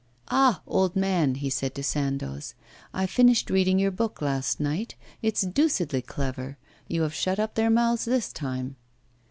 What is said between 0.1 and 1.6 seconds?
'Ah! old man,' he